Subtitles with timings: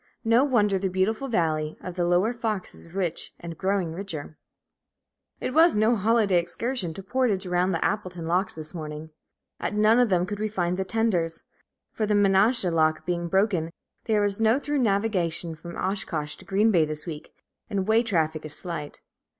[0.25, 4.35] No wonder the beautiful valley of the Lower Fox is rich, and growing richer.
[5.39, 9.11] It was no holiday excursion to portage around the Appleton locks this morning.
[9.59, 11.43] At none of them could we find the tenders,
[11.91, 13.69] for the Menasha lock being broken,
[14.05, 17.35] there is no through navigation from Oshkosh to Green Bay this week,
[17.69, 19.01] and way traffic is slight.